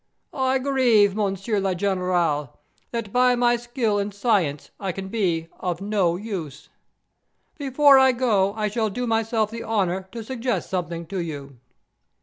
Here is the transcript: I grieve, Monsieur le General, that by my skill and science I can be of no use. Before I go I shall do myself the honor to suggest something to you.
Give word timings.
I 0.33 0.57
grieve, 0.57 1.15
Monsieur 1.15 1.59
le 1.59 1.75
General, 1.75 2.59
that 2.89 3.13
by 3.13 3.35
my 3.35 3.55
skill 3.55 3.99
and 3.99 4.11
science 4.11 4.71
I 4.79 4.91
can 4.91 5.09
be 5.09 5.47
of 5.59 5.79
no 5.79 6.15
use. 6.15 6.69
Before 7.59 7.99
I 7.99 8.11
go 8.11 8.51
I 8.55 8.67
shall 8.67 8.89
do 8.89 9.05
myself 9.05 9.51
the 9.51 9.61
honor 9.61 10.09
to 10.11 10.23
suggest 10.23 10.71
something 10.71 11.05
to 11.05 11.19
you. 11.19 11.59